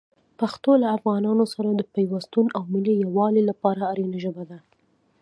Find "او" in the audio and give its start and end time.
2.57-2.63